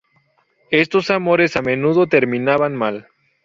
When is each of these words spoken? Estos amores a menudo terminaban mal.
Estos 0.71 1.11
amores 1.11 1.55
a 1.57 1.61
menudo 1.61 2.07
terminaban 2.07 2.75
mal. 2.75 3.05